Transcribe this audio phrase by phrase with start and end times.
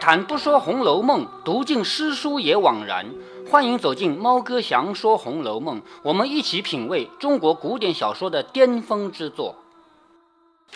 [0.00, 3.06] 谈不说《红楼梦》，读尽诗书也枉然。
[3.50, 9.56] 欢迎走进猫哥祥说《红楼梦》，我们一起品味中国古典小说的巅峰之作。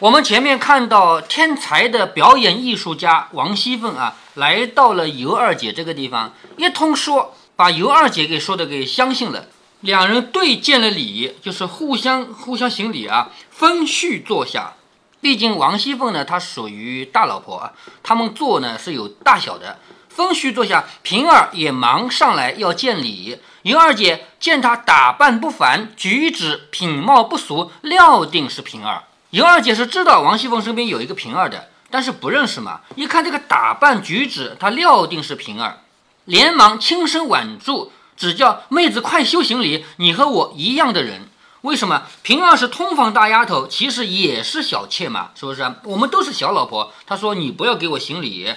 [0.01, 9.47] 我们前面看到天才的表演艺术家王熙凤啊，来到了尤二姐这个地方，一通说，把尤二姐给说的给相信了。
[9.81, 14.75] 两人对见了礼，就是互相互相行礼啊，分序坐下。
[15.23, 17.73] 毕竟王熙凤呢，她属于大老婆啊，
[18.03, 19.79] 他们坐呢是有大小的。
[20.09, 23.39] 分虚坐下，平儿也忙上来要见礼。
[23.63, 29.05] 尤二姐见她打扮不凡，举止品貌不俗，料定是平儿。
[29.31, 32.81] 尤二姐是知道王熙凤身边有一个平儿的，但是不认识嘛。
[32.97, 35.79] 一看这个打扮举止，她料定是平儿，
[36.25, 39.85] 连忙轻声挽住，只叫妹子快修行礼。
[39.99, 41.29] 你和我一样的人。
[41.63, 45.31] 为什么平儿是通房大丫头，其实也是小妾嘛？
[45.37, 45.75] 是不是？
[45.85, 46.93] 我们都是小老婆。
[47.07, 48.53] 她说：“你不要给我行礼。”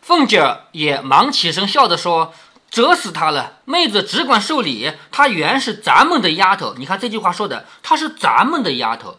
[0.00, 2.32] 凤姐儿也忙起身笑着说
[2.70, 3.54] ：“折死她了！
[3.64, 4.92] 妹子只管受礼。
[5.10, 6.74] 她原是咱们的丫头。
[6.78, 9.16] 你看这句话说的，她是咱们的丫头。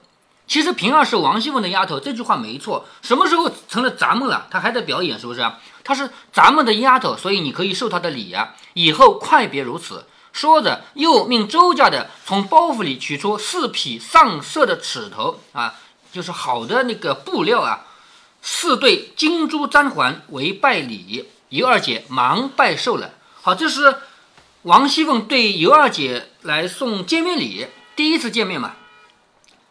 [0.48, 2.86] 其实平儿是王熙凤的丫头，这句话没错。
[3.02, 4.48] 什么时候成了咱们了？
[4.50, 5.46] 她还在表演，是不是？
[5.84, 8.54] 她是咱们的丫头，所以你可以受她的礼呀。
[8.76, 15.76] 以后快别如此。”说着，又命周家的从包袱里取出四匹上色的尺头啊，
[16.12, 17.86] 就是好的那个布料啊，
[18.42, 21.30] 四对金珠簪环为拜礼。
[21.48, 23.12] 尤二姐忙拜寿了。
[23.42, 23.96] 好，这是
[24.64, 28.74] 王熙凤对尤二姐来送见面礼，第一次见面嘛。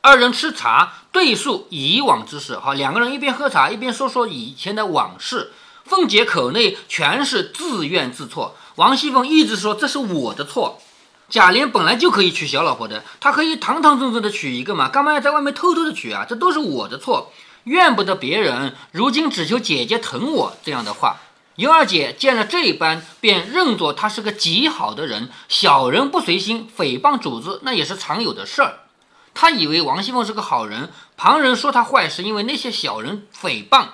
[0.00, 2.58] 二人吃茶，对述以往之事。
[2.58, 5.52] 好，两个人一边喝茶，一边说说以前的往事。
[5.84, 8.56] 凤姐口内全是自怨自错。
[8.76, 10.80] 王熙凤一直说这是我的错，
[11.28, 16.26] 贾琏本来就可以娶小老婆的，他可以堂堂正正的娶一个嘛，干嘛要在外面偷偷的娶啊？
[16.28, 17.32] 这都是我的错，
[17.64, 20.56] 怨不得别人，如今只求姐姐疼我。
[20.64, 21.20] 这样的话，
[21.56, 28.80] 尤二姐见了这般，便认作他是个极好的人，小人不随心，诽谤主子那也是常有的事儿。
[29.34, 33.86] 她以为王熙凤是个好人，旁人说他坏，是因为那些小人诽谤。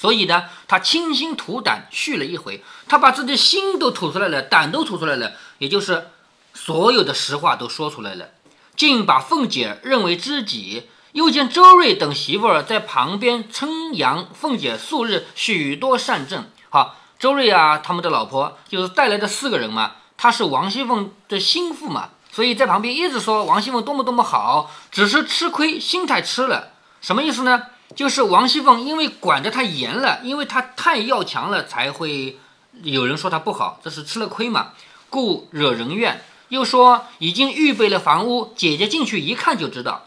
[0.00, 6.10] 所以呢，他倾心吐胆续了一回，他把自己的心都吐出来了，胆都吐出来了，也就是
[6.54, 8.28] 所有的实话都说出来了，
[8.76, 10.88] 竟把凤姐认为知己。
[11.12, 16.44] 又见周瑞等媳妇儿在旁边称扬凤姐素日许多善政。
[16.68, 26.68] 好，周瑞啊，他们的老婆就是带来的四个人嘛，她是王熙凤的心腹嘛，所以在旁边一直说王熙凤多么多么好，只是吃亏心太吃了，
[27.00, 27.62] 什么意思呢？
[27.96, 32.38] 就是王熙凤因为管得太严了，因为她太要强了，才会
[32.82, 34.72] 有人说她不好，这是吃了亏嘛，
[35.08, 36.22] 故惹人怨。
[36.48, 40.04] 又说已经预备了房屋，姐姐进去一看就知道，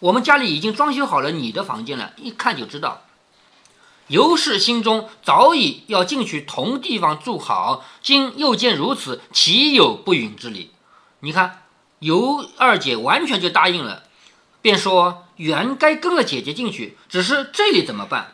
[0.00, 3.02] 我们家里已经装修好了你的房间了，一看就知道。
[4.08, 10.70] 尤氏心中早已要进去同地方住好，今又见如此，岂有不允之理？
[11.20, 11.62] 你看
[12.00, 14.03] 尤二姐完全就答应了。
[14.64, 18.32] 便说原该跟了姐姐进去，只是这里怎么办？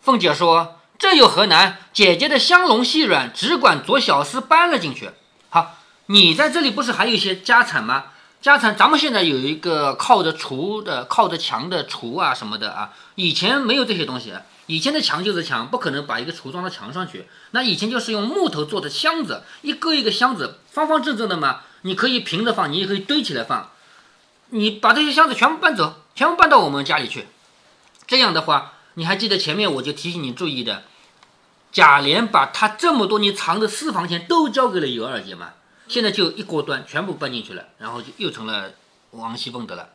[0.00, 1.78] 凤姐说：“这有何难？
[1.92, 5.10] 姐姐的香笼细软，只管做小厮搬了进去。
[5.50, 5.76] 好，
[6.06, 8.06] 你在这里不是还有一些家产吗？
[8.42, 12.90] 家产咱们现在有一个靠着厨的、靠着墙的厨啊什么的啊。
[13.14, 14.32] 以前没有这些东西，
[14.66, 17.26] 以前的墙就是墙，不可能把一个橱装到墙上去。
[17.52, 23.70] 那以前就是用木头做的箱子，一个一个箱子方方正正的嘛，你可以平着放，你也可以堆起来放。”
[24.50, 27.26] 你把这些箱子全部搬走，全部搬到我们家里去。
[28.06, 30.84] 这样的话，你还记得前面我就提醒你注意的，
[31.72, 35.50] 贾琏把他这么多年藏的私房钱都交给了尤二姐吗？
[35.88, 38.72] 现在就一锅端，全部搬进去了，然后就又成了
[39.10, 39.90] 王熙凤的了。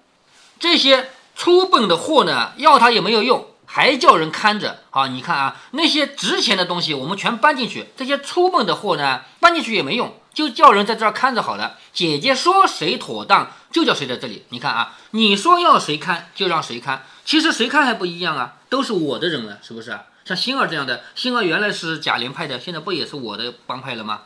[0.60, 4.84] 这些粗笨的货呢，要他也没有用，还叫人看着。
[4.90, 10.14] 好，你看啊，那些值钱的东西我们全搬进去，这些粗笨的货呢，搬进去也没用。
[10.32, 11.78] 就叫人在这儿看着好了。
[11.92, 14.44] 姐姐说谁妥当，就叫谁在这里。
[14.50, 17.06] 你看啊，你说要谁看，就让谁看。
[17.26, 19.98] 其实谁看还不一样啊，都是我的人了，是不是？
[20.26, 24.22] 像星儿这样的，星儿原来是贾琏派的，现在不也是我的帮派了吗？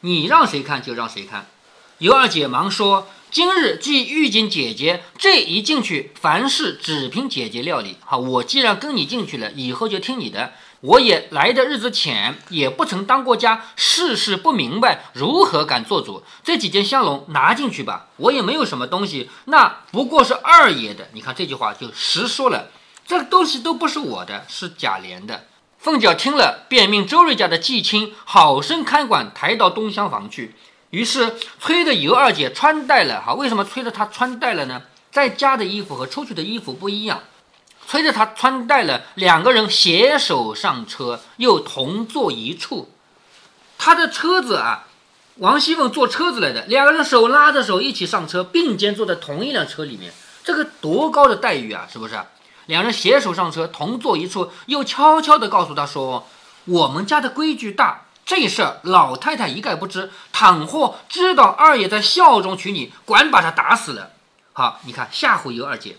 [0.00, 1.46] 你让谁看就让谁看。
[1.98, 7.96] 尤二姐忙说：“今日既遇见姐姐，这一进去，凡事只凭姐姐料理。
[8.04, 16.22] 好，我既然跟你进去了，以后就听你的。”我也来的日子浅，也不曾当过家，事事不明白，如何敢做主？
[16.44, 21.08] 这几件香笼拿进去吧，我也没有什么东西，那不过是二爷的。
[21.12, 22.68] 你看这句话就实说了，
[23.06, 25.46] 这个东西都不是我的，是贾琏的。
[25.78, 30.54] 凤姐听了，便命周瑞家的季青好生看管，抬到东厢房去。
[30.90, 33.20] 于是催着尤二姐穿戴了。
[33.20, 34.82] 哈，为什么催着她穿戴了呢？
[35.10, 37.20] 在家的衣服和出去的衣服不一样。
[37.86, 42.90] 催着他穿戴了，两个人携手上车，又同坐一处。
[43.78, 44.86] 他的车子啊，
[45.36, 50.12] 王熙凤坐车子来的，两个人手拉着手一起上车，并肩坐在同一辆车里面，
[50.42, 52.18] 这个多高的待遇啊，是不是？
[52.66, 56.26] 两人携手上车，同坐一处，又悄悄地告诉他说
[56.66, 60.10] ：“我们家的规矩大，这事儿老太太一概不知。
[60.32, 64.10] 倘或知道二爷在孝中娶你，管把他打死了。”
[64.52, 65.98] 好，你看吓唬尤二姐。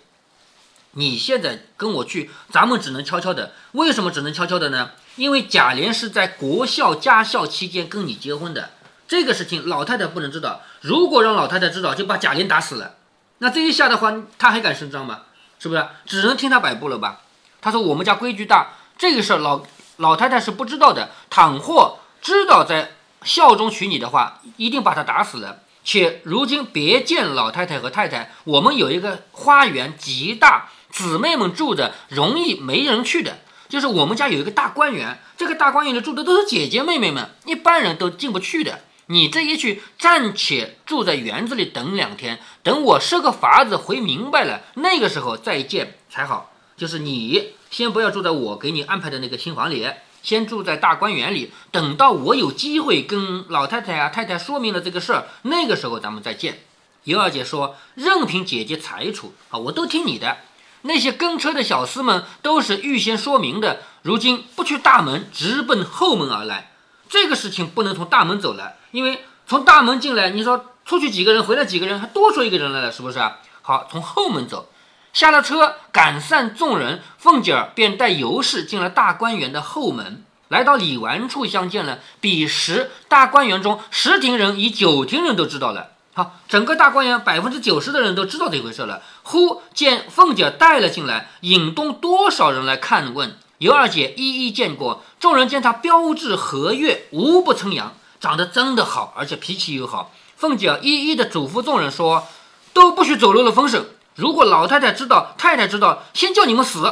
[0.97, 3.53] 你现在跟我去，咱们只能悄悄的。
[3.73, 4.91] 为什么只能悄悄的呢？
[5.15, 8.71] 因为贾琏是在国孝家孝期间跟你结婚的，
[9.07, 10.61] 这个事情老太太不能知道。
[10.81, 12.95] 如果让老太太知道，就把贾琏打死了。
[13.37, 15.21] 那这一下的话，他还敢声张吗？
[15.59, 15.85] 是不是？
[16.07, 17.21] 只能听他摆布了吧？
[17.61, 19.61] 他说我们家规矩大，这个事儿老
[19.97, 21.11] 老太太是不知道的。
[21.29, 25.59] 倘或知道在孝中娶你的话，一定把他打死了。
[25.83, 30.69] 且如今别见老太太和太太，我们有一个花园极大。
[30.97, 33.37] 姊妹们住的容易没人去的，
[33.69, 38.79] 就是我们家有一个大观园，这个大观园里住的都是姐姐妹妹们，一般人都进不去的。
[39.05, 46.51] 你这一去，暂且住在园子里等两天，等我设个法子回明白了，那个时候再见才好。
[46.75, 49.87] 就是你先不要住在我给你安排的那个新房里，
[50.23, 56.57] 先住在大观园里，等到我有机会跟老太太啊太太说明了这个事儿，那个时候咱们再见。
[57.03, 60.37] 尤二姐说：“任凭姐姐裁处啊，我都听你的。”
[60.83, 66.71] 那些跟车的小厮们都是预先说明的，如今不去大门，直奔后门而来。
[67.09, 73.37] 这个事情不能从大门走了，因为从大门进来，你说出去几个人，回来几个人，还多出一个人来了，是不是啊？
[73.61, 74.69] 好，从后门走，
[75.13, 81.99] 下了车，赶散众人，凤姐儿便带尤氏进了大观园的后门，来到李纨处相见了。
[82.21, 85.96] 彼时大观园中十亭人以九亭人都知道了。
[86.17, 89.03] 好，整个大观园百分之九十的人都知道这回事了。
[89.21, 93.37] 忽见凤姐带了进来，引动多少人来看问。
[93.59, 100.11] 尤二姐一一见过，众人见她标致和悦，无不称扬，长得真的好，而且脾气又好。
[100.35, 102.25] 凤姐一一的嘱咐众人说
[102.73, 103.85] ：“都不许走漏了风声。
[104.15, 106.91] 如果老太太知道，太太知道，先叫你们死。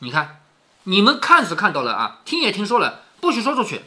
[0.00, 0.40] 你看，
[0.82, 3.82] 你们看是看到了啊，听也听说了，不许说出去。”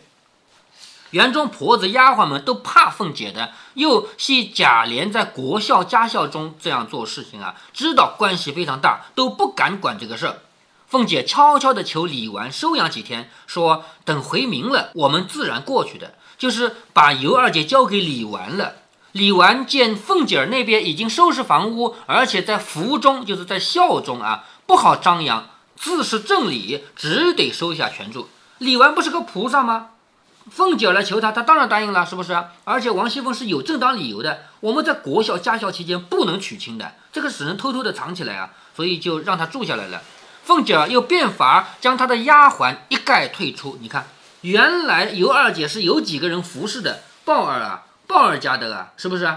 [1.11, 10.39] 园中婆子丫鬟们都怕凤姐的，又系贾琏在国孝家孝中这样做事情啊，知道关系非常大，都不敢管这个事儿。
[10.87, 18.75] 凤姐悄悄地求李纨收养几天，说等回明了，我们自然过去的，就是把尤二姐交给李纨了。
[19.11, 28.29] 李纨见凤姐儿那边已经收拾房屋，而且在府中，就是在孝中啊，不好张扬，自是正理，只得收下全住。
[28.59, 29.89] 李纨不是个菩萨吗？
[30.49, 32.41] 凤姐来求他，他当然答应了，是不是？
[32.63, 40.01] 而且王熙凤是有正当理由的，我们在国校家校期间不能娶亲的，这个只能偷偷的藏起来啊，所以就让他住下来了。
[40.43, 43.77] 凤姐又变法将她的丫鬟一概退出。
[43.81, 44.07] 你看，
[44.41, 49.29] 原来尤二姐是有几个人服侍的，鲍儿啊，鲍儿家的啊，是不是？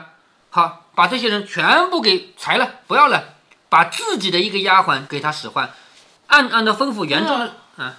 [0.50, 3.24] 好，把这些人全部给裁了，不要了，
[3.68, 5.70] 把自己的一个丫鬟给他使唤，
[6.28, 7.96] 暗暗的吩咐园中的啊。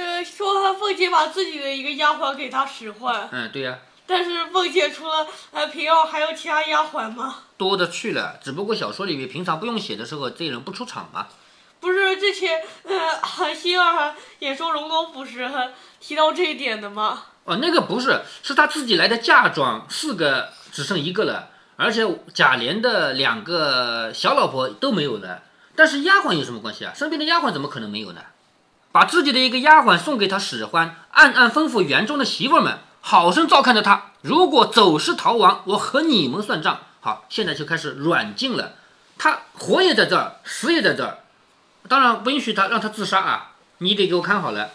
[0.00, 3.28] 呃，说凤姐把自己的一个丫鬟给他使唤。
[3.30, 3.78] 嗯，对呀。
[4.06, 7.42] 但是凤姐除了呃平儿，还有其他丫鬟吗？
[7.58, 11.26] 多的去了，只不过小说里面平常不用写的时候，这人不出场嘛。
[11.80, 15.48] 不是之前呃，星儿演说荣公不是
[16.00, 17.24] 提到这一点的吗？
[17.44, 22.02] 哦，那个不是，是他自己来的嫁妆，四个只剩一个了，而且
[22.34, 25.42] 贾琏的两个小老婆都没有了。
[25.76, 26.92] 但是丫鬟有什么关系啊？
[26.96, 28.20] 身边的丫鬟怎么可能没有呢？
[28.92, 34.06] 把自己的一个丫鬟送给他使唤，暗暗吩咐园中的媳妇们，好生照看着他。
[34.22, 36.80] 如果走失逃亡，我和你们算账。
[37.00, 38.72] 好，现在就开始软禁了。
[39.16, 41.18] 他活也在这儿，死也在这儿。
[41.88, 43.52] 当然不允许他让他自杀啊！
[43.78, 44.70] 你得给我看好了，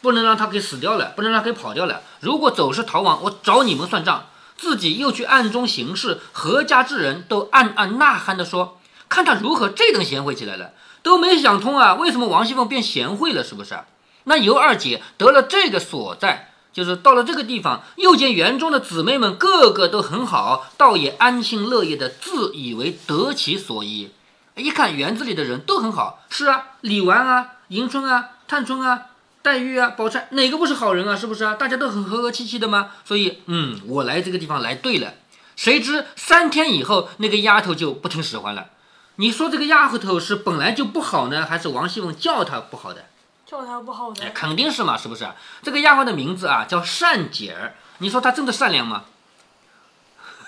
[0.00, 2.02] 不能让他给死掉了，不能让他给跑掉了。
[2.20, 4.26] 如果走失逃亡，我找你们算账。
[4.56, 10.72] 自己又去暗中行事，何家之人都暗暗呐喊的说：看他如何这等贤惠起来了。
[11.06, 13.44] 都没想通啊，为什么王熙凤变贤惠了？
[13.44, 13.78] 是不是？
[14.24, 24.10] 那尤二姐得了这个所在，就是到了这个地方，又见园中的姊妹们个个都很好，倒也安心乐业的，自以为得其所依。
[24.56, 29.02] 一看园子里的人都很好，是啊，李纨啊、迎春啊、探春啊、
[29.42, 31.14] 黛玉啊、宝钗，哪个不是好人啊？
[31.14, 31.54] 是不是啊？
[31.54, 32.90] 大家都很和和气气的吗？
[33.04, 35.14] 所以，嗯，我来这个地方来对了。
[35.54, 38.70] 谁知三天以后，那个丫头就不听使唤了。
[39.16, 43.06] 你说这个丫头是本来就不好呢，还是王熙凤叫她不好的？
[43.46, 45.26] 叫她不好的，哎，肯定是嘛，是不是？
[45.62, 49.04] 这个丫鬟的名字啊叫善姐儿，你说她真的善良吗？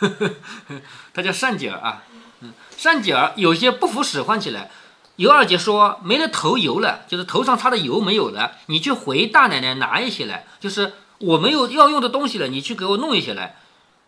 [1.15, 2.03] 她叫善姐儿啊，
[2.41, 4.71] 嗯，善姐儿有些不服使唤起来，
[5.17, 13.57] 尤二姐说没了头油了，就是头上擦的油没有了，你去回大奶奶拿一些来，就是我没有要用的东西了，你去给我弄一些来。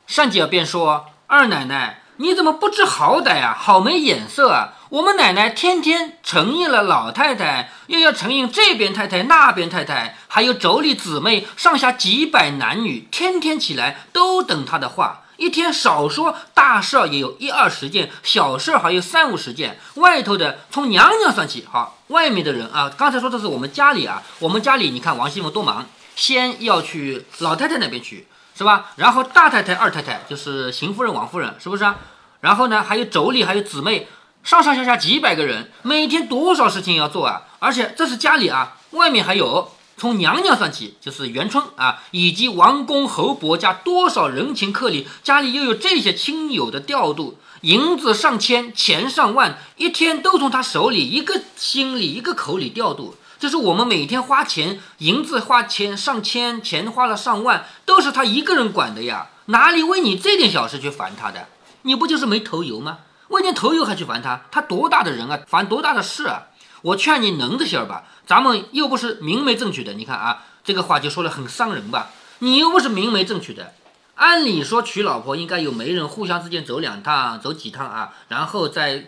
[0.07, 2.00] 善姐便说二奶奶。
[2.21, 3.57] 你怎么不知好歹啊？
[3.59, 4.75] 好没眼色啊！
[4.91, 15.23] 我们奶奶天天承应了老太太，又要承应这边太太那边太太，还有妯娌姊妹上下几百男女，天天起来都等她的话。
[15.39, 19.79] 一天少说大事也有一二十件，小事还有三五十件。
[19.95, 28.27] 外头的从娘娘算起，好，外面的人啊，刚才说的是我们家里啊，我们家里你看王熙凤多忙，先要去老太太那边去。
[28.61, 28.91] 是吧？
[28.97, 31.97] 然后大太太、二太太就是邢夫人、王夫人，是不是啊？
[32.43, 34.07] 然后呢，还有妯娌，还有姊妹，
[34.45, 37.45] 上上下下几百个人，每天多少事情要做啊！
[37.59, 53.17] 而且这是家里啊，外面还有从娘娘算起，就是元春啊，以及王公侯伯家多少人情客礼，家里又有这些亲友的调度，银子上千，钱上万，一天都从他手里一个心里一个口里调度。
[53.41, 61.49] 就是我们每天花钱，银子花钱上千，钱花了上万，都是他一个人管的呀，哪里为你这点小事去烦他的？
[61.83, 62.99] 你不就是没头油吗？
[63.29, 64.43] 为点头油还去烦他？
[64.51, 66.49] 他多大的人啊，烦多大的事啊？
[66.83, 69.95] 我劝你能着些吧，咱们又不是明媒正娶的。
[69.95, 72.11] 你看啊，这个话就说的很伤人吧？
[72.41, 73.73] 你又不是明媒正娶的，
[74.17, 79.07] 按理说娶老婆应该有媒人互相之间走两趟，走几趟啊，然后再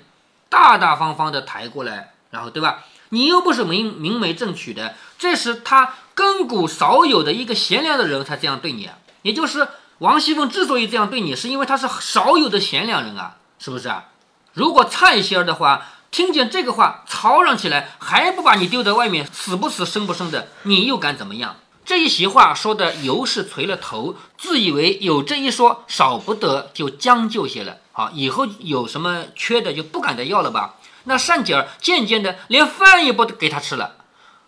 [0.48, 2.84] 大大方方的抬过来，然后对吧？
[3.12, 8.97] 你又不是明明媒正娶的，这是他根骨少有的一个贤良的人才这样对你啊。
[9.21, 14.07] 也就是王熙凤之所以这样对你，是因为他是少有的贤良人啊，是不是啊？
[14.54, 21.57] 如果蔡仙儿的话，听见这个话，吵嚷起来，还不把你丢在外面，死不死，生不生的，你又敢怎么样？
[21.85, 27.76] 这一席话说的尤氏垂了头，自以为有这一说，少不得就将就些了。
[27.92, 30.76] 好，以后有什么缺的，就不敢再要了吧。
[31.04, 33.97] 那善姐儿渐渐的连饭也不给他吃了，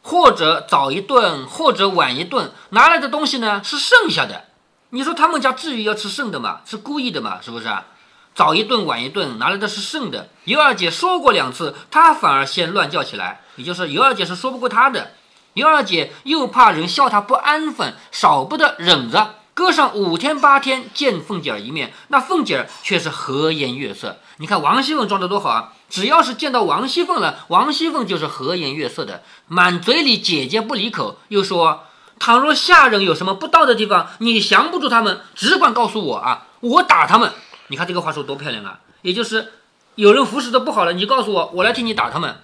[0.02, 4.44] 或者早一顿，或者晚一顿，拿来的东西呢是剩下的。
[4.90, 6.60] 你说他们家至于要吃剩的吗？
[6.64, 7.38] 是故意的吗？
[7.42, 7.86] 是不是啊？
[8.34, 10.28] 早一顿晚一顿拿来的是剩的。
[10.44, 15.12] 尤二姐说过两次，她反而先乱叫起来，也就是尤二姐是说不过她的。
[15.54, 19.36] 尤二姐又怕人笑她不安分，少不得忍着。
[19.54, 24.18] 隔上五天八天见凤姐儿一面，那凤姐儿却是和颜悦色。
[24.38, 25.72] 你看王熙凤装的多好啊！
[25.88, 31.84] 只要是见到王熙凤了，王熙凤就是和颜悦色的，满嘴里姐姐不离口，又说：
[32.18, 37.32] 倘若下人有什么不到的地方，你降不住他们，只管告诉我啊，我打他们。
[37.68, 38.80] 你看这个话说多漂亮啊！
[39.02, 39.52] 也就是
[39.94, 42.40] 有人服侍的不好了，你告诉我，我来替你打他们。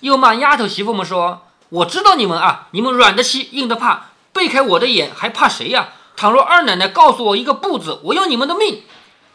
[0.00, 5.88] 又骂丫头媳妇们说：我知道你们啊，你们软的欺，硬的怕，背开我的眼还怕谁呀？
[6.16, 8.82] 倘若二奶奶告诉我一个不字，我要你们的命。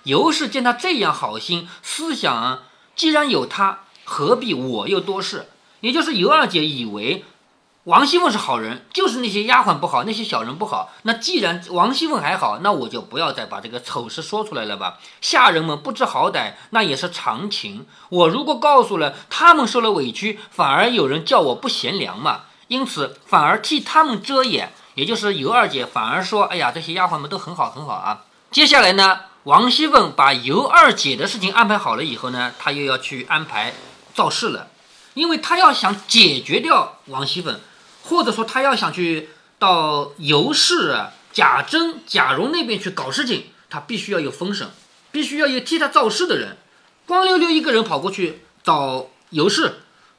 [0.04, 2.64] 尤氏见他这样好心，思想
[2.96, 5.50] 既然有他，何必我又多事？
[5.82, 7.26] 也就是尤二姐以为
[7.84, 10.92] 王熙凤是好人，就是那些丫鬟不好，那些小人不好。
[11.04, 15.00] 那既然王熙凤还好，那我就不要再把这个丑事说出来了吧。
[15.22, 17.86] 下人们不知好歹，那也是常情。
[18.10, 22.44] 我如果告诉了，他们受了委屈，反而有人叫我不贤良嘛。
[22.68, 24.72] 因此，反而替他们遮掩。
[25.00, 33.74] 也就是尤二姐反而说：“哎呀，这些丫鬟们都很好，很好啊。”接下来呢，王熙凤把尤二姐的事情安排好了以后呢，她又要去安排
[34.13, 34.68] 造势了，
[35.13, 37.62] 因为她要想解决掉王熙凤，
[38.03, 41.00] 或者说她要想去到尤氏、
[41.32, 44.70] 贾珍、贾蓉那边去搞事情，她必须要有风声，
[45.13, 46.58] 必须要有替她造势的人。
[47.06, 49.75] 光溜溜一个人跑过去找尤氏，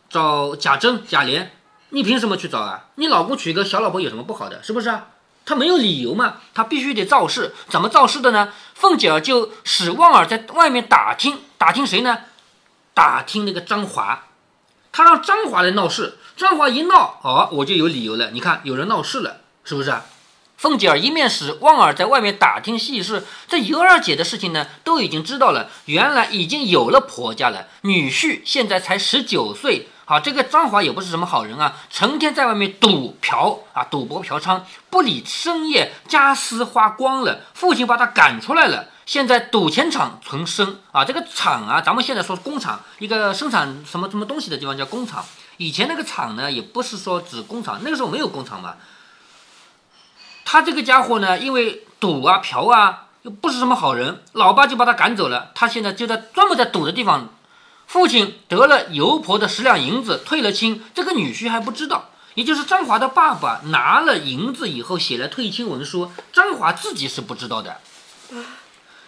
[0.09, 1.49] 找贾珍、贾琏。
[1.91, 2.87] 你凭什么去找啊？
[2.97, 4.63] 你老公娶个小老婆有什么不好的？
[4.63, 5.09] 是不是啊？
[5.45, 6.37] 他没有理由嘛？
[6.55, 7.53] 他必须得造势。
[7.69, 8.53] 怎么造势的呢？
[8.75, 12.19] 凤姐儿就使旺儿在外面打听，打听谁呢？
[12.95, 14.27] 打听那个张华。
[14.93, 16.19] 他让张华来闹事。
[16.37, 18.31] 张华一闹，哦，我就有理由了。
[18.31, 20.05] 你看，有人闹事了，是不是啊？
[20.61, 25.71] 凤姐儿一面使旺儿在外面打听细事，这尤二姐的事情呢，都已经知道了。
[25.87, 29.89] 原来已经有了婆家了，女婿现在才十九岁。
[30.05, 38.89] 好，这个张华也不是什么好人啊，成天在外面赌嫖啊，赌博嫖娼，不理深夜，家私花光了，父亲把他赶出来了。
[39.07, 45.25] 现在赌钱厂存生啊，这个厂啊，咱们现在说工厂，一个生产什么什么东西的地方叫工厂。
[45.57, 48.75] 以前那个厂呢，也不是说指工厂，那个时候没有工厂嘛。
[50.53, 55.53] 他这个家伙呢，因为赌啊嫖啊，又不是什么好人，老爸就把他赶走了。
[55.55, 57.29] 他现在就在专门在赌的地方。
[57.87, 62.07] 父亲得了尤婆的十两银子，退了亲，这个女婿还不知道。
[62.35, 67.77] 也就是张华的爸爸拿了银子以后，写了退亲文书，张华自己是不知道的。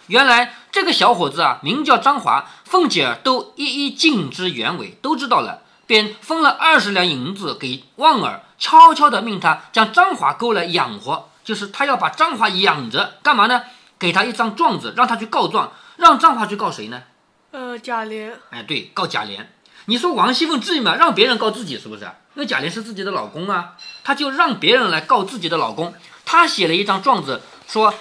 [0.07, 5.59] 原来这个小伙子啊，名叫张华，凤姐都一一尽知原委，都知道了。
[5.85, 13.63] 便分了二十两银子给旺儿，悄悄地命他将张华勾来养活，就是他要把张华养着，干嘛呢？
[13.99, 17.03] 给他一张状子，让他去告状，让张华去告谁呢？
[17.51, 19.45] 呃，贾琏，哎，对，告贾琏。
[19.85, 20.95] 你说王熙凤至于吗？
[20.95, 22.03] 让别人告自己是不是？
[22.35, 25.93] 因为贾琏是自己的老公啊，他就让别人来告自己的老公。
[26.25, 27.93] 他写了一张状子，说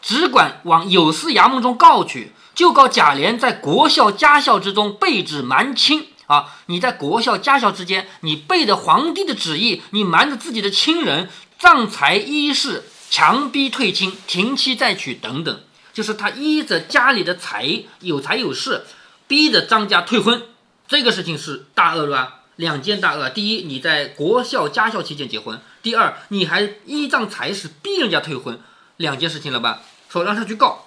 [0.00, 6.54] 只管往有司衙门中告去，就告贾琏在国孝家校之中背旨瞒亲啊！
[6.66, 15.60] 你在国孝家校之间，你背着皇帝的旨意，你瞒着自己的亲人，仗财衣饰，强逼退亲，停妻再娶等等，
[15.92, 18.84] 就是他依着家里的财有财有势，
[19.26, 20.44] 逼着张家退婚。
[20.86, 23.28] 这个事情是大恶乱，两件大恶。
[23.28, 28.60] 第一，你在国校家校期间结婚；第二，你还依仗财势逼人家退婚，
[28.96, 29.82] 两件事情了吧？
[30.08, 30.86] 说让他去告。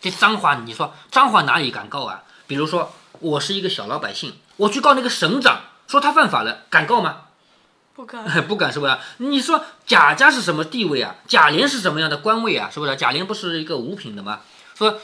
[0.00, 2.24] 这张华，你说张华哪里敢告啊？
[2.46, 7.24] 比如说，我是一个小老百姓，我去告那个省长，说他犯法了，敢告吗？
[7.94, 8.98] 不敢，不敢是不是？
[9.18, 11.14] 你说贾家是什么地位啊？
[11.28, 12.68] 贾琏是什么样的官位啊？
[12.72, 12.96] 是不是？
[12.96, 14.40] 贾琏不是一个五品的吗？
[14.76, 14.98] 说。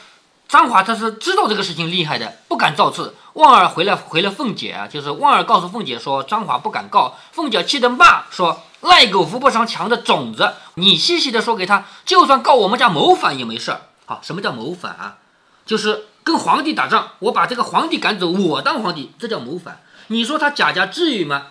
[0.51, 3.15] 张华他是知道这个事情厉害的，不敢造次。
[3.35, 7.17] 旺儿回来回了凤姐啊，就是旺儿告诉凤姐说张华不敢告。
[7.31, 10.55] 凤姐气得骂说：“赖狗扶不上墙的种子！
[10.73, 13.79] 你细细的说给他，就算告我们家谋反也没事儿。
[14.05, 15.19] 好，什么叫谋反啊？
[15.65, 19.79] 就是跟皇帝打仗，我把这个皇帝赶走，我当皇帝，这叫谋反。
[20.07, 21.43] 你说他贾家至于吗？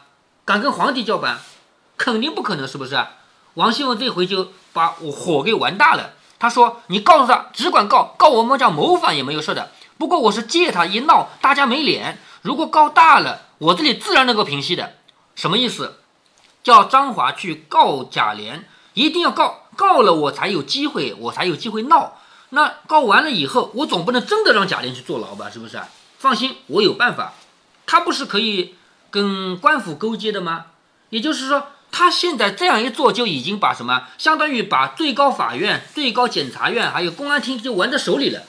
[0.50, 1.38] 敢跟皇帝叫板？
[1.96, 2.98] 肯定不可能，是不是？
[3.54, 9.70] 王熙凤这回就把我火给玩大了。”他说：“你告诉他，只管告，告我们家谋反也没有事的。
[9.96, 12.18] 不过我是借他一闹，大家没脸。
[12.42, 14.94] 如果告大了，我这里自然能够平息的。
[15.36, 15.98] 什么意思？
[16.64, 18.62] 叫张华去告贾琏，
[18.94, 22.14] 一定要告，告了我才有机会，我才有机会闹。
[22.48, 25.48] 那告完了以后，我总不能真的让贾琏去坐牢吧？
[25.48, 25.80] 是不是？
[26.18, 27.34] 放心，我有办法。
[27.86, 28.74] 他不是可以
[29.10, 30.66] 跟官府勾结的吗？
[31.10, 38.44] 也就是说。”他现在这样一做，就已经把什么，相当于把最高法院、最高检察院还有公安厅就玩在手里了。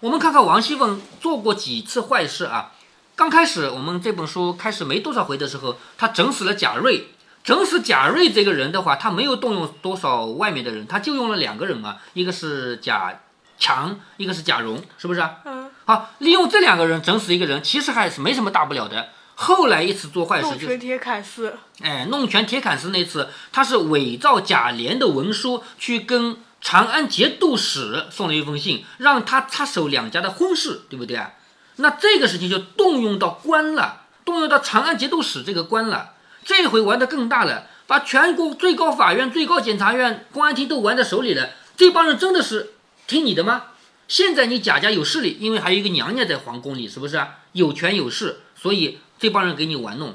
[0.00, 2.72] 我们看看王熙凤做过几次坏事啊？
[3.14, 7.10] 刚开始我们这本书开始没多少回的时候，他整死了贾瑞。
[7.44, 13.20] 整死贾瑞这个人的话，他没有动用多少外面的人，他就用了两个人嘛，一个是贾
[13.56, 15.36] 强，一个是贾蓉，是不是啊？
[15.44, 15.70] 嗯。
[15.84, 19.10] 好，利用这两个人整死一个人，其实还是没什么大不了的。
[19.42, 21.56] 后来一次做坏事，弄权铁槛寺。
[21.80, 31.32] 哎，弄权铁槛寺那次，他是伪造贾琏的文书，去跟长安节度使送了一封信，让他插手两家的婚事，对不对啊？
[31.76, 36.10] 那这个事情就动用到官了，动用到长安节度使这个官了。
[36.44, 41.48] 这回玩的更大了，把全国最高法院、最高检察院、公安厅都玩在手里了。
[41.78, 42.74] 这帮人真的是
[43.06, 43.68] 听你的吗？
[44.06, 47.38] 现在你贾家有势力，因为还有一个娘娘在皇宫里，是不是啊？
[47.52, 48.98] 有权有势，所以。
[49.20, 50.14] 这帮人给你玩弄，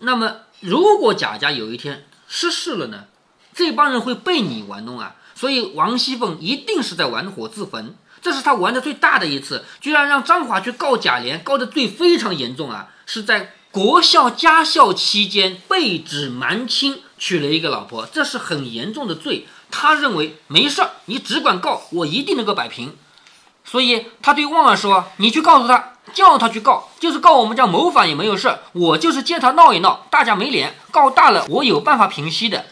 [0.00, 3.06] 那么如果贾家有一天失势了呢？
[3.54, 5.16] 这帮人会被你玩弄啊！
[5.34, 12.90] 所以王熙凤一定是在玩火自焚，这是他玩的最大的一次，居然让张华去告贾琏，告的罪非常严重啊！
[13.06, 19.46] 是在国孝家孝期间被指瞒亲，娶了一个老婆，这是很严重的罪。
[19.70, 22.94] 他认为没事儿，你只管告，我一定能够摆平。
[23.64, 28.56] 所以他对旺儿说：“你去告诉他。”叫他去告，就是告我们家谋反也没有事。
[28.72, 30.74] 我就是借他闹一闹，大家没脸。
[30.90, 32.64] 告大了，我有办法平息的。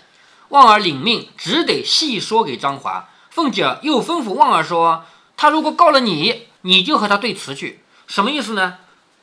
[0.48, 3.11] 旺儿领命，只得细说给张华。
[3.28, 5.04] 凤姐又吩咐旺儿说
[5.37, 7.80] ：“他如果告了你，你就和他对词去。
[8.07, 8.78] 什么意思呢？”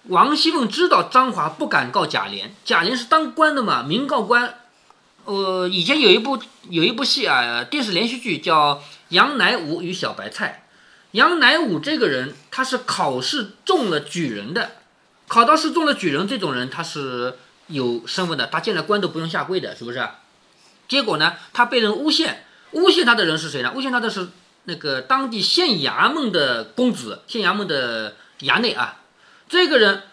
[0.09, 4.53] 王熙凤知道张华不敢告贾琏，贾琏是当官的嘛，民告官。
[5.25, 8.75] 呃，以前有一部有一部戏啊，电视连续剧叫
[9.09, 10.61] 《杨乃武与小白菜》。
[11.11, 14.71] 杨乃武这个人，他是考试中了举人的，
[15.27, 17.35] 考到试中了举人这种人，他是
[17.67, 20.07] 有身份的，他见了官都不用下跪的，是不是？
[20.87, 23.73] 结果呢，他被人诬陷，诬陷他的人是谁呢？
[23.75, 24.29] 诬陷他的是
[24.63, 28.99] 那个当地县衙门的公子，县衙门的衙内啊。
[29.49, 30.03] 这个人，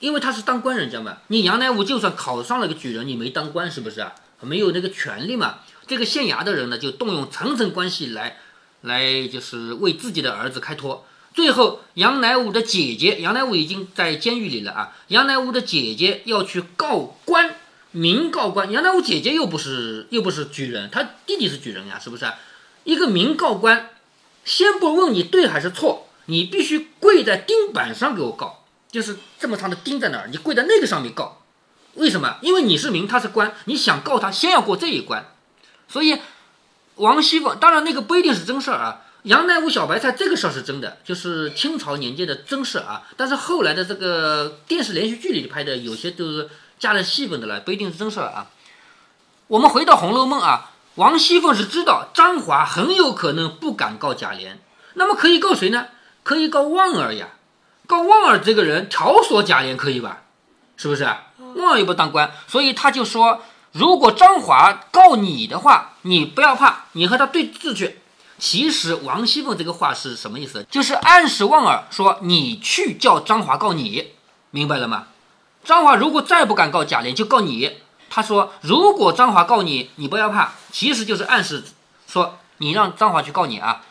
[0.00, 4.14] 因为他是当官人家嘛，你杨乃武就算考上了个举人，你没当官是不是啊？
[4.40, 5.60] 没有那个权利嘛。
[5.86, 8.38] 这个县衙的人呢，就动用层层关系来。
[8.86, 14.96] 来就是为自己的儿子开脱，最后杨乃武的姐姐，杨乃武已经在监狱里了啊。
[15.08, 17.56] 杨乃武的姐姐要去告官，
[17.90, 18.70] 明告官。
[18.70, 22.24] 杨乃武姐姐又不是又不是举人，他弟弟是举人呀，是不是？
[22.84, 23.90] 一个明告官，
[24.44, 31.42] 先不问你对还是错，你必须跪在钉板上给我告，就是这么长的钉在那儿，你跪在那个上面告。
[31.94, 32.38] 为什么？
[32.40, 35.26] 因为你是明，他是官，你想告他，先要过这一关，
[35.88, 36.18] 所以。
[36.96, 39.02] 王熙凤，当然那个不一定是真事儿啊。
[39.22, 43.02] 杨乃武小白菜这个事儿是真的，就是清朝年间的真事啊。
[43.16, 48.46] 但是后来的这个电视连续剧里拍的，有些都是加了戏份的了，不一定是真事儿啊。
[49.48, 54.56] 我们回到《红楼梦》啊，王熙凤是知道张华很有可能不敢告贾琏，
[54.94, 55.88] 那么可以告谁呢？
[56.22, 57.28] 可以告旺儿呀。
[57.86, 60.22] 告旺儿这个人挑唆贾琏可以吧？
[60.76, 61.04] 是不是？
[61.56, 63.42] 旺儿又不当官，所以他就说，
[63.76, 68.00] 如果张华告你的话，你不要怕，你和他对峙去。
[68.38, 70.66] 其实王熙凤这个话是什么意思？
[70.70, 74.12] 就是暗示旺儿说，你去叫张华告你，
[74.50, 75.08] 明白了吗？
[75.62, 77.78] 张华如果再不敢告贾琏，就告你。
[78.08, 81.62] 他说：“如果张华告你，你不要怕，其实就是暗示
[82.06, 83.82] 说你让张华去告你啊。”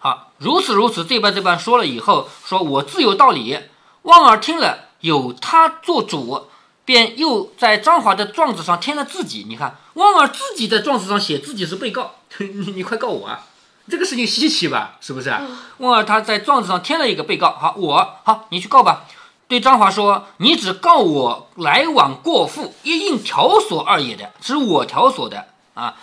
[0.00, 3.60] 好，如此如此，这般这般说了以后，说我自有道理。
[4.02, 6.48] 旺儿听了，有他做主，
[6.90, 9.46] 便又在张华的状子上添了自己。
[9.48, 13.46] 你看，旺儿自己在状子上写自己是被告， 你你快告我啊！
[13.88, 14.96] 这个事情稀奇吧？
[15.00, 15.32] 是不是？
[15.78, 19.04] 旺儿他在状子上添了一个被告，好，我好，你去告吧。
[19.46, 25.94] 对张华说：“你只告我来往过户，一应条索二也的，是我条索的啊。”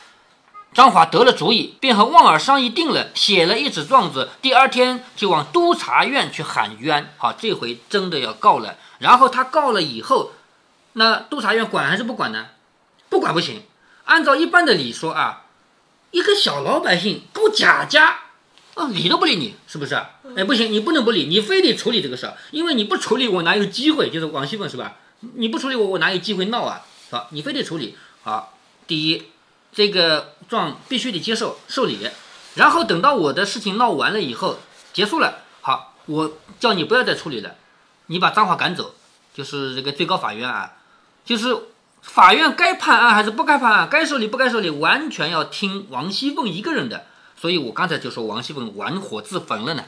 [0.74, 7.14] 张华得了主意，便和旺儿商议定了，写了一纸状子，第二天就往督察院去喊冤。
[7.18, 8.78] 好，这回真的要告了。
[9.00, 10.32] 然后他告了以后，
[10.98, 12.48] 那督察院管还是不管呢？
[13.08, 13.62] 不管不行。
[14.06, 15.46] 按照一般的理说啊，
[16.10, 18.22] 一个小老百姓告贾家。
[18.74, 19.96] 啊，理都不理你，是不是？
[20.36, 24.10] 哎，不行，你不能不理，你非得处理这个事儿，因为你不处理，我哪有机会？
[24.10, 24.98] 就是王熙凤是吧？
[25.20, 26.82] 你不处理我，我哪有机会闹啊？
[27.10, 27.96] 好，你非得处理。
[28.24, 28.54] 好，
[28.86, 29.24] 第一，
[29.74, 32.08] 这个状必须得接受受理，
[32.54, 34.60] 然后等到我的事情闹完了以后
[34.94, 37.56] 结束了，好，我叫你不要再处理了，
[38.08, 38.94] 你把张华赶走，
[39.34, 40.74] 就是这个最高法院啊，
[41.28, 41.54] 就是
[42.02, 47.04] 法院该判案还是不该判案，该受理不该受理，完全要听王熙凤一个人的。
[47.36, 49.84] 所以我刚才就说王熙凤玩火自焚了呢。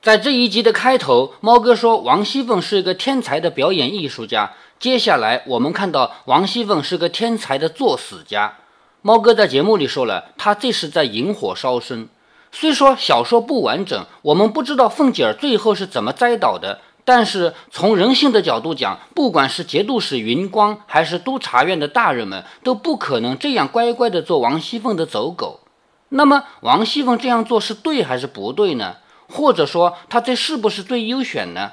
[0.00, 4.54] 在这一集的开头，猫哥说王熙凤是一个天才的表演艺术家。
[4.78, 8.56] 接下来我们看到王熙凤是个天才的作死家。
[9.02, 12.08] 猫哥在节目里说了，他这是在引火烧身。
[12.50, 16.80] 虽说小说不完整，我们不知道凤姐儿最后是怎么栽倒的，
[17.12, 25.58] 但是从人性的角度讲，不管是节度使云光还是督察院的大人们，都不可能这样乖乖的做王熙凤的走狗。
[26.10, 28.98] 那么王熙凤这样做是对还是不对呢？
[29.28, 31.72] 或者说她这是不是最优选呢？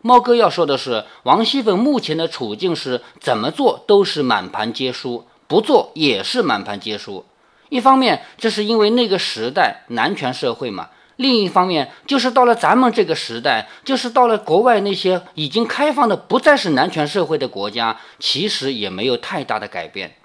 [0.00, 7.26] 猫哥要说的是，王熙凤目前的处境是怎么做都是满盘皆输，不做也是满盘皆输。
[7.68, 10.88] 一方面这是因为那个时代男权社会嘛，
[11.22, 20.16] 另一方面就是到了咱们这个时代，就是到了国外那些已经开放的不再是男权社会的国家，其实也没有太大的改变。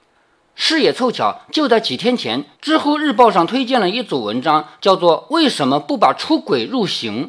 [0.55, 7.25] 事也凑巧，就在几天前，知乎日报上推荐了一组文章，叫做《为什么不把出轨入刑》。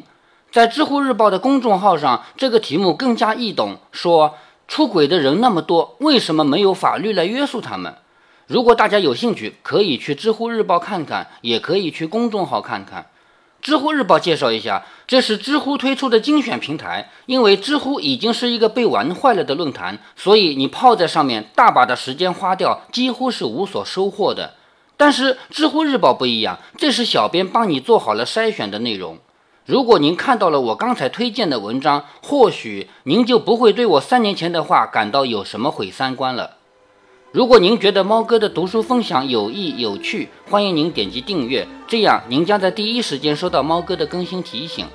[0.51, 4.35] 在知乎日报的公众号上，这个题目更加易懂，说
[4.67, 7.93] 出轨的人那么多，为什么没有法律来约束他们？
[8.47, 13.05] 如果大家有兴趣，可以去知乎日报看看，也可以去公众号看看。
[13.61, 17.09] 知乎日报介绍一下，这是知乎推出的精选平台。
[17.25, 24.55] 因为知乎已经是一个被玩坏了的论坛，所以你泡在上面，大把的时间花掉，几乎是无所收获的。
[24.95, 29.17] 但是知乎日报不一样，这是小编帮你做好了筛选的内容。
[29.65, 36.58] 如果您看到了我刚才推荐的文章，或许您就不会对我三年前的话感到有什么毁三观了。
[37.31, 44.87] 如果您觉得猫哥的读书分享有益有趣，欢迎您点击订阅，这样您将在第一时间收到猫哥的更新提醒。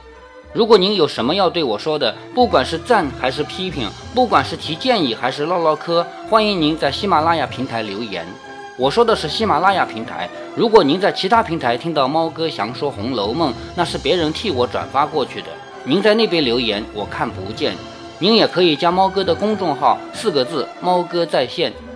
[0.52, 8.26] 如果您有什么要对我说的，不管是赞还是批评，不管是提建议还是唠唠嗑，欢迎您在喜马拉雅平台留言。
[8.76, 15.46] 我说的是喜马拉雅平台，如果您在其他平台听到猫哥详说《红楼梦》，那是别人替我转发过去的。
[15.84, 17.76] 您在那边留言，我看不见。
[18.18, 21.72] 您也可以加猫哥的公众号，四个字：猫哥在线。